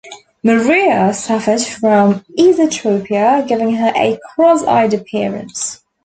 [0.41, 5.83] Maria suffered from Esotropia giving her a "cross-eyed" appearance.